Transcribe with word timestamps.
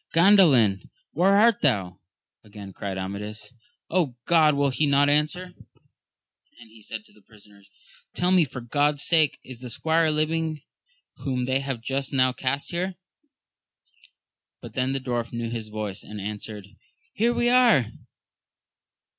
Gandalin? 0.15 0.89
where 1.11 1.35
art 1.37 1.61
thou? 1.61 1.99
again 2.43 2.73
cried 2.73 2.97
Amadis. 2.97 3.53
God! 4.25 4.55
will 4.55 4.71
he 4.71 4.87
not 4.87 5.11
answer? 5.11 5.53
and 6.59 6.69
he 6.71 6.81
said 6.81 7.05
to 7.05 7.13
the 7.13 7.21
prisoners, 7.21 7.69
tell 8.15 8.31
me 8.31 8.43
for 8.43 8.61
God's 8.61 9.03
sake 9.03 9.37
is 9.43 9.59
the 9.59 9.69
squire 9.69 10.09
living 10.09 10.63
whom 11.17 11.45
they 11.45 11.59
have 11.59 11.81
just 11.83 12.13
now 12.13 12.33
cast 12.33 12.71
here? 12.71 12.95
but 14.59 14.73
then 14.73 14.93
the 14.93 14.99
dwarf 14.99 15.31
knew 15.31 15.51
his 15.51 15.69
voice, 15.69 16.01
and 16.03 16.19
answered, 16.19 16.69
Here 17.13 17.31
we 17.35 17.47
are 17.49 17.91